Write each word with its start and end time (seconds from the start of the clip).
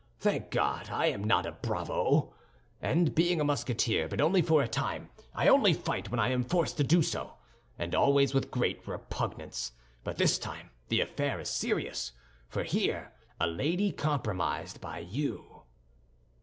Thank 0.17 0.49
God, 0.49 0.89
I 0.89 1.09
am 1.11 1.23
not 1.23 1.45
a 1.45 1.51
bravo! 1.51 2.33
And 2.81 3.13
being 3.13 3.39
a 3.39 3.43
Musketeer 3.43 4.07
but 4.07 4.45
for 4.47 4.63
a 4.63 4.67
time, 4.67 5.11
I 5.35 5.47
only 5.47 5.75
fight 5.75 6.09
when 6.09 6.19
I 6.19 6.29
am 6.29 6.43
forced 6.43 6.77
to 6.77 6.83
do 6.83 7.03
so, 7.03 7.35
and 7.77 7.93
always 7.93 8.33
with 8.33 8.49
great 8.49 8.87
repugnance; 8.87 9.73
but 10.03 10.17
this 10.17 10.39
time 10.39 10.71
the 10.89 11.01
affair 11.01 11.39
is 11.39 11.51
serious, 11.51 12.13
for 12.49 12.63
here 12.63 13.13
is 13.15 13.25
a 13.41 13.45
lady 13.45 13.91
compromised 13.91 14.81
by 14.81 14.97
you." 14.97 15.65